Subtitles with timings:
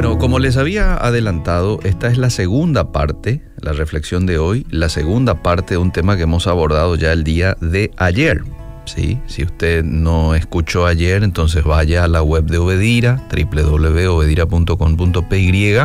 [0.00, 4.90] Bueno, como les había adelantado, esta es la segunda parte, la reflexión de hoy, la
[4.90, 8.44] segunda parte de un tema que hemos abordado ya el día de ayer.
[8.84, 9.18] ¿sí?
[9.26, 15.78] Si usted no escuchó ayer, entonces vaya a la web de Obedira, www.obedira.com.py,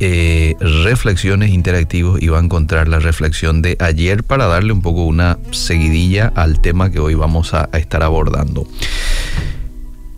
[0.00, 5.04] eh, reflexiones interactivos y va a encontrar la reflexión de ayer para darle un poco
[5.04, 8.66] una seguidilla al tema que hoy vamos a, a estar abordando.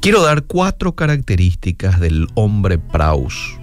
[0.03, 3.57] Quiero dar cuatro características del hombre praus,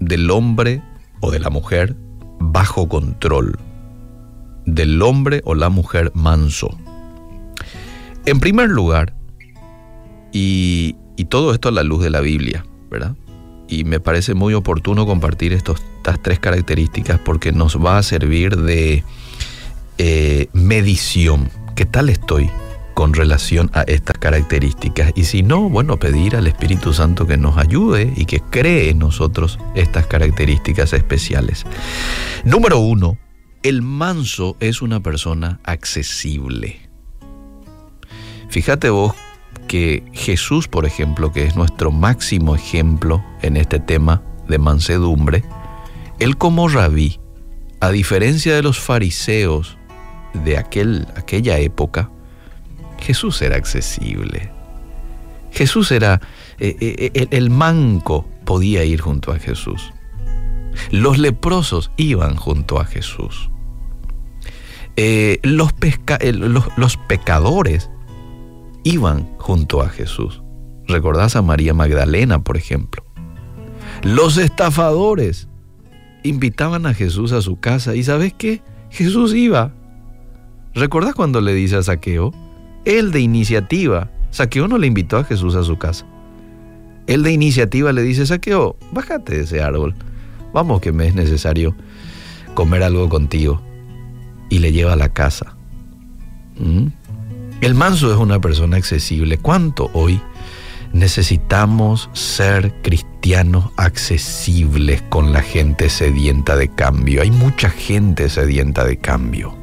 [0.00, 0.82] del hombre
[1.20, 1.94] o de la mujer
[2.40, 3.56] bajo control,
[4.66, 6.76] del hombre o la mujer manso.
[8.26, 9.14] En primer lugar,
[10.32, 13.14] y, y todo esto a la luz de la Biblia, ¿verdad?
[13.68, 15.80] Y me parece muy oportuno compartir estas
[16.22, 19.04] tres características porque nos va a servir de
[19.98, 21.50] eh, medición.
[21.76, 22.50] ¿Qué tal estoy
[22.94, 25.12] con relación a estas características?
[25.14, 28.98] Y si no, bueno, pedir al Espíritu Santo que nos ayude y que cree en
[28.98, 31.64] nosotros estas características especiales.
[32.44, 33.18] Número uno,
[33.62, 36.88] el manso es una persona accesible.
[38.48, 39.14] Fíjate vos
[39.68, 45.44] que Jesús, por ejemplo, que es nuestro máximo ejemplo en este tema de mansedumbre,
[46.18, 47.18] él como rabí,
[47.80, 49.78] a diferencia de los fariseos
[50.44, 52.10] de aquel, aquella época,
[53.02, 54.50] Jesús era accesible.
[55.50, 56.20] Jesús era,
[56.58, 59.92] eh, eh, el, manco podía ir junto a Jesús.
[60.90, 63.50] Los leprosos iban junto a Jesús.
[64.96, 65.72] Eh, los
[66.96, 67.90] pecadores
[68.84, 70.42] iban junto a Jesús.
[70.86, 73.04] ¿Recordás a María Magdalena, por ejemplo?
[74.02, 75.48] Los estafadores
[76.22, 78.62] invitaban a Jesús a su casa y ¿sabes qué?
[78.90, 79.74] Jesús iba.
[80.74, 82.32] ¿Recordás cuando le dice a Saqueo?
[82.84, 84.10] Él de iniciativa.
[84.30, 86.06] Saqueo no le invitó a Jesús a su casa.
[87.06, 89.94] Él de iniciativa le dice, Saqueo, bájate de ese árbol.
[90.52, 91.74] Vamos que me es necesario
[92.54, 93.60] comer algo contigo.
[94.48, 95.54] Y le lleva a la casa.
[96.58, 96.88] ¿Mm?
[97.60, 99.38] El manso es una persona accesible.
[99.38, 100.20] ¿Cuánto hoy
[100.92, 107.22] necesitamos ser cristianos accesibles con la gente sedienta de cambio?
[107.22, 109.61] Hay mucha gente sedienta de cambio.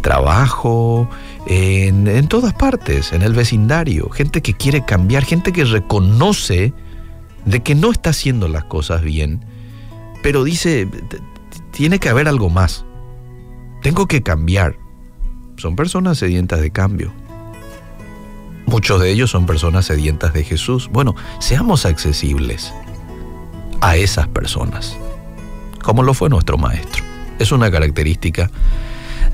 [0.00, 1.08] Trabajo,
[1.46, 4.10] en, en todas partes, en el vecindario.
[4.10, 6.72] Gente que quiere cambiar, gente que reconoce
[7.44, 9.44] de que no está haciendo las cosas bien,
[10.22, 10.88] pero dice,
[11.70, 12.84] tiene que haber algo más.
[13.82, 14.76] Tengo que cambiar
[15.60, 17.12] son personas sedientas de cambio.
[18.64, 20.88] Muchos de ellos son personas sedientas de Jesús.
[20.90, 22.72] Bueno, seamos accesibles
[23.82, 24.96] a esas personas,
[25.82, 27.04] como lo fue nuestro Maestro.
[27.38, 28.50] Es una característica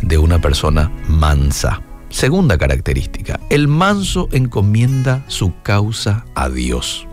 [0.02, 1.82] de una persona mansa.
[2.08, 7.06] Segunda característica, el manso encomienda su causa a Dios.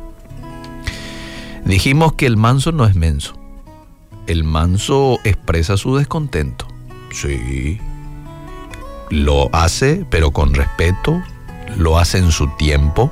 [1.66, 3.34] Dijimos que el manso no es menso.
[4.28, 6.68] El manso expresa su descontento.
[7.12, 7.80] Sí,
[9.10, 11.22] lo hace, pero con respeto,
[11.78, 13.10] lo hace en su tiempo,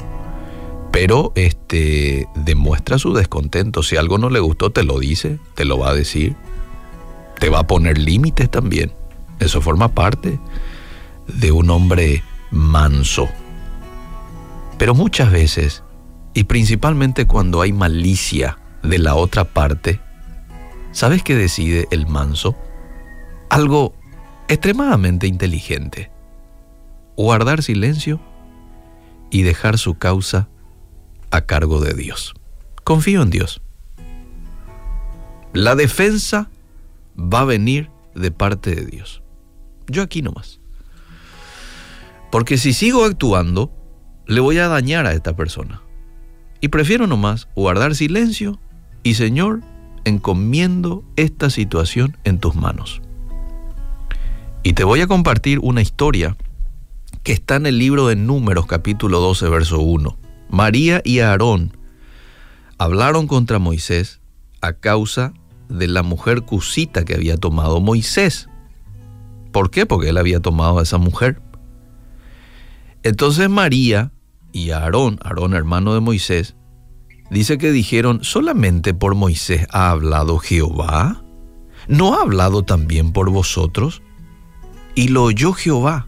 [0.92, 3.84] pero este demuestra su descontento.
[3.84, 6.36] Si algo no le gustó, te lo dice, te lo va a decir,
[7.40, 8.94] te va a poner límites también.
[9.42, 10.40] Eso forma parte
[11.28, 13.28] de un hombre manso.
[14.78, 15.84] Pero muchas veces,
[16.36, 20.00] y principalmente cuando hay malicia de la otra parte,
[20.92, 22.56] ¿sabes qué decide el manso?
[23.50, 23.96] Algo
[24.48, 26.12] extremadamente inteligente.
[27.18, 28.22] Guardar silencio
[29.32, 30.50] y dejar su causa
[31.32, 32.36] a cargo de Dios.
[32.84, 33.60] Confío en Dios.
[35.54, 36.52] La defensa
[37.18, 39.24] va a venir de parte de Dios.
[39.92, 40.60] Yo aquí nomás.
[42.32, 43.72] Porque si sigo actuando,
[44.26, 45.82] le voy a dañar a esta persona.
[46.62, 48.60] Y prefiero nomás guardar silencio
[49.04, 49.62] y Señor,
[50.06, 53.02] encomiendo esta situación en tus manos.
[54.64, 56.38] Y te voy a compartir una historia
[57.24, 60.18] que está en el libro de Números capítulo 12, verso 1.
[60.50, 61.78] María y Aarón
[62.78, 64.22] hablaron contra Moisés
[64.62, 65.34] a causa
[65.70, 68.50] de la mujer cusita que había tomado Moisés.
[69.52, 69.86] ¿Por qué?
[69.86, 71.42] Porque él había tomado a esa mujer.
[73.04, 74.12] Entonces María
[74.52, 76.56] y Aarón, Aarón hermano de Moisés,
[77.30, 81.24] dice que dijeron, solamente por Moisés ha hablado Jehová.
[81.88, 84.02] ¿No ha hablado también por vosotros?
[84.96, 86.08] y lo oyó Jehová.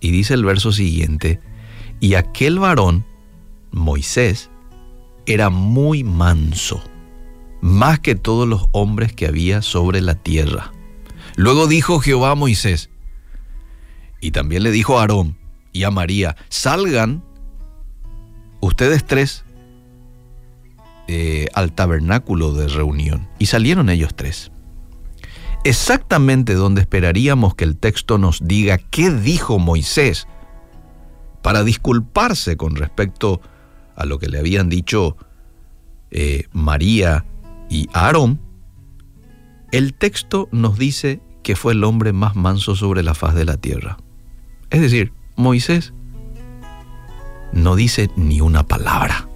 [0.00, 1.40] Y dice el verso siguiente,
[2.00, 3.04] y aquel varón,
[3.70, 4.50] Moisés,
[5.26, 6.82] era muy manso,
[7.60, 10.71] más que todos los hombres que había sobre la tierra.
[11.36, 12.90] Luego dijo Jehová a Moisés,
[14.20, 15.36] y también le dijo a Aarón
[15.72, 17.24] y a María, salgan
[18.60, 19.44] ustedes tres
[21.08, 24.52] eh, al tabernáculo de reunión y salieron ellos tres.
[25.64, 30.26] Exactamente donde esperaríamos que el texto nos diga qué dijo Moisés
[31.42, 33.40] para disculparse con respecto
[33.96, 35.16] a lo que le habían dicho
[36.10, 37.24] eh, María
[37.68, 38.40] y Aarón,
[39.72, 43.56] el texto nos dice que fue el hombre más manso sobre la faz de la
[43.56, 43.96] tierra.
[44.70, 45.92] Es decir, Moisés
[47.52, 49.28] no dice ni una palabra.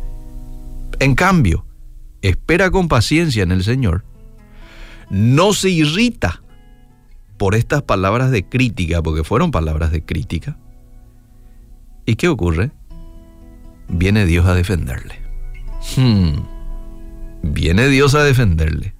[1.00, 1.66] En cambio,
[2.22, 4.04] espera con paciencia en el Señor,
[5.10, 6.42] no se irrita
[7.38, 10.58] por estas palabras de crítica, porque fueron palabras de crítica.
[12.06, 12.70] ¿Y qué ocurre?
[13.88, 15.20] Viene Dios a defenderle.
[15.96, 16.40] Hmm.
[17.42, 18.95] Viene Dios a defenderle.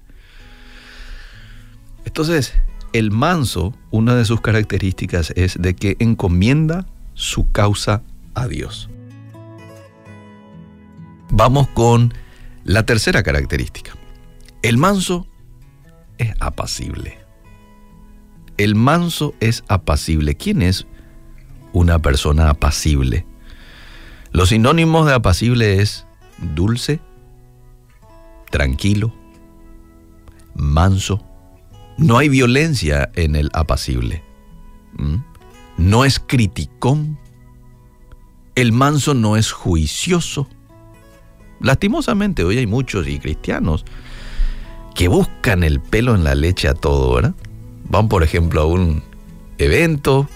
[2.17, 2.55] Entonces,
[2.93, 8.01] el manso, una de sus características es de que encomienda su causa
[8.33, 8.89] a Dios.
[11.29, 12.15] Vamos con
[12.63, 13.91] la tercera característica.
[14.63, 15.27] El manso
[16.17, 17.19] es apacible.
[18.57, 20.33] El manso es apacible.
[20.33, 20.87] ¿Quién es
[21.71, 23.27] una persona apacible?
[24.31, 26.07] Los sinónimos de apacible es
[26.55, 26.99] dulce,
[28.49, 29.13] tranquilo,
[30.55, 31.26] manso.
[31.97, 34.23] No hay violencia en el apacible.
[34.97, 35.17] ¿Mm?
[35.77, 37.17] No es criticón.
[38.55, 40.47] El manso no es juicioso.
[41.59, 43.85] Lastimosamente hoy hay muchos y cristianos
[44.93, 47.35] que buscan el pelo en la leche a todo, ¿verdad?
[47.89, 49.03] Van, por ejemplo, a un
[49.57, 50.27] evento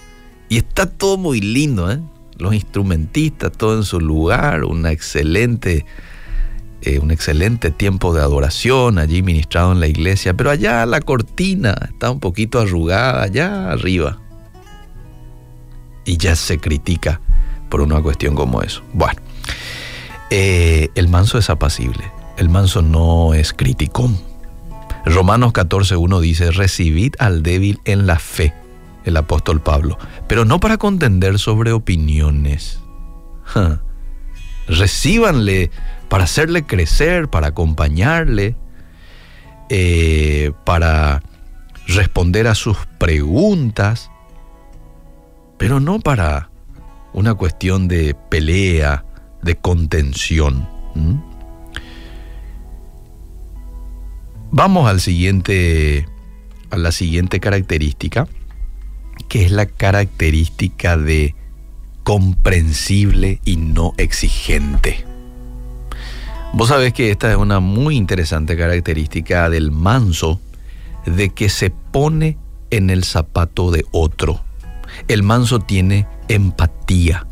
[0.50, 2.00] y está todo muy lindo, ¿eh?
[2.38, 5.86] Los instrumentistas, todo en su lugar, una excelente,
[6.82, 11.76] eh, un excelente tiempo de adoración allí ministrado en la iglesia, pero allá la cortina
[11.90, 14.20] está un poquito arrugada, allá arriba.
[16.06, 17.22] Y ya se critica
[17.70, 18.82] por una cuestión como eso.
[18.94, 19.22] Bueno.
[20.34, 24.18] Eh, el manso es apacible, el manso no es criticón.
[25.06, 28.54] Romanos 14.1 dice, recibid al débil en la fe,
[29.04, 32.80] el apóstol Pablo, pero no para contender sobre opiniones.
[34.68, 35.70] Recíbanle
[36.12, 38.58] para hacerle crecer, para acompañarle,
[39.70, 41.24] eh, para
[41.88, 44.12] responder a sus preguntas,
[45.58, 46.50] pero no para
[47.14, 49.06] una cuestión de pelea,
[49.42, 50.68] de contención.
[54.52, 56.10] Vamos al siguiente,
[56.72, 58.28] a la siguiente característica,
[59.30, 61.36] que es la característica de
[62.04, 65.10] comprensible y no exigente.
[66.54, 70.42] Vos sabés que esta es una muy interesante característica del manso,
[71.06, 72.38] de que se pone
[72.72, 74.42] en el zapato de otro.
[75.08, 77.26] El manso tiene empatía.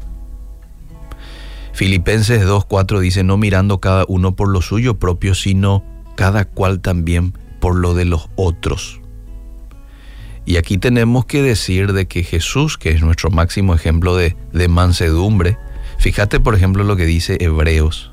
[1.73, 5.83] Filipenses 2.4 dice, no mirando cada uno por lo suyo propio, sino
[6.15, 9.01] cada cual también por lo de los otros.
[10.45, 14.67] Y aquí tenemos que decir de que Jesús, que es nuestro máximo ejemplo de, de
[14.67, 15.57] mansedumbre,
[15.97, 18.08] fíjate por ejemplo lo que dice Hebreos.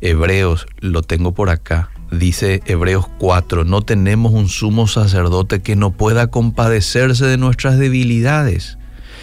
[0.00, 5.90] Hebreos, lo tengo por acá, dice Hebreos 4, no tenemos un sumo sacerdote que no
[5.90, 8.78] pueda compadecerse de nuestras debilidades,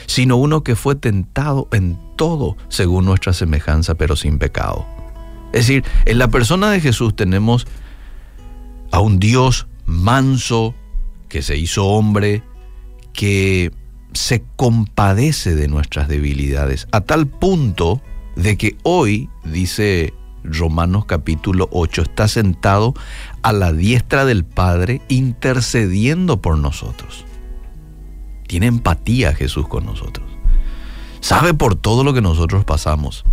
[0.06, 4.86] sino uno que fue tentado en todo según nuestra semejanza, pero sin pecado.
[5.54, 7.66] Es decir, en la persona de Jesús tenemos
[8.92, 10.76] a un Dios manso,
[11.30, 12.44] que se hizo hombre,
[13.14, 13.72] que
[14.14, 18.02] se compadece de nuestras debilidades, a tal punto
[18.36, 20.14] de que hoy, dice
[20.46, 22.94] Romanos capítulo 8, está sentado
[23.42, 27.26] a la diestra del Padre intercediendo por nosotros.
[28.48, 30.36] Tiene empatía Jesús con nosotros
[31.26, 33.26] sabe por todo lo que nosotros pasamos.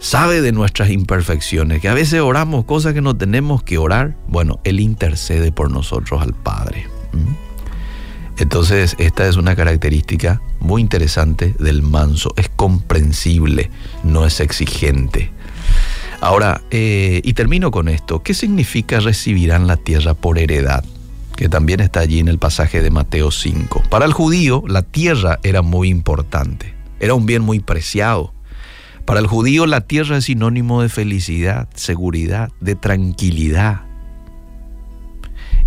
[0.00, 4.16] Sabe de nuestras imperfecciones, que a veces oramos cosas que no tenemos que orar.
[4.26, 6.88] Bueno, Él intercede por nosotros al Padre.
[8.36, 12.32] Entonces, esta es una característica muy interesante del manso.
[12.36, 13.70] Es comprensible,
[14.02, 15.30] no es exigente.
[16.20, 18.22] Ahora, eh, y termino con esto.
[18.22, 20.84] ¿Qué significa recibirán la tierra por heredad?
[21.40, 23.84] que también está allí en el pasaje de Mateo 5.
[23.88, 28.34] Para el judío, la tierra era muy importante, era un bien muy preciado.
[29.06, 33.84] Para el judío, la tierra es sinónimo de felicidad, seguridad, de tranquilidad.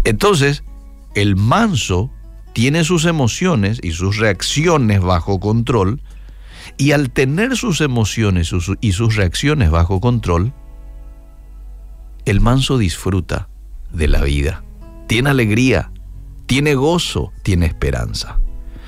[0.04, 0.64] Entonces,
[1.16, 2.12] el manso
[2.54, 6.02] tiene sus emociones y sus reacciones bajo control,
[6.78, 8.52] y al tener sus emociones
[8.82, 10.54] y sus reacciones bajo control,
[12.26, 13.50] el manso disfruta
[13.92, 14.64] de la vida
[15.08, 15.92] tiene alegría,
[16.46, 18.40] tiene gozo, tiene esperanza.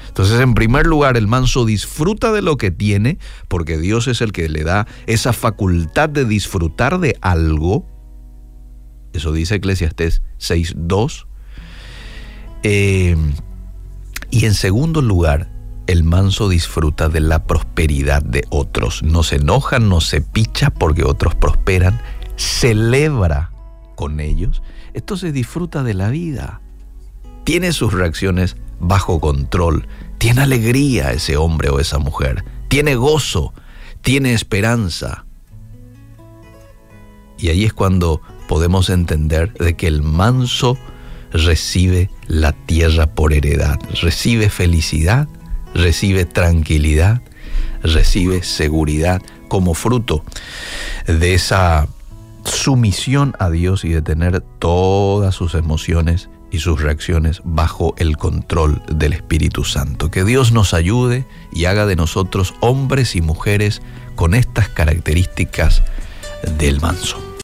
[0.07, 4.31] Entonces, en primer lugar, el manso disfruta de lo que tiene, porque Dios es el
[4.31, 7.85] que le da esa facultad de disfrutar de algo.
[9.13, 11.27] Eso dice Eclesiastés 6.2.
[12.63, 13.15] Eh,
[14.31, 15.51] y en segundo lugar,
[15.87, 19.03] el manso disfruta de la prosperidad de otros.
[19.03, 21.99] No se enoja, no se picha porque otros prosperan,
[22.35, 23.51] celebra
[23.95, 24.61] con ellos.
[24.93, 26.61] Entonces disfruta de la vida.
[27.43, 29.87] Tiene sus reacciones bajo control.
[30.17, 32.43] Tiene alegría ese hombre o esa mujer.
[32.67, 33.53] Tiene gozo.
[34.01, 35.25] Tiene esperanza.
[37.37, 40.77] Y ahí es cuando podemos entender de que el manso
[41.31, 45.27] recibe la tierra por heredad, recibe felicidad,
[45.75, 47.21] recibe tranquilidad,
[47.83, 50.23] recibe seguridad como fruto
[51.05, 51.87] de esa
[52.45, 58.81] sumisión a Dios y de tener todas sus emociones y sus reacciones bajo el control
[58.89, 60.09] del Espíritu Santo.
[60.09, 63.81] Que Dios nos ayude y haga de nosotros hombres y mujeres
[64.15, 65.83] con estas características
[66.57, 67.25] del manso.